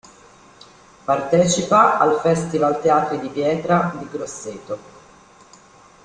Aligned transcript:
Partecipa 1.05 1.99
al 1.99 2.19
Festival 2.21 2.81
Teatri 2.81 3.19
di 3.19 3.27
Pietra 3.29 3.93
di 3.99 4.07
Grosseto. 4.11 4.79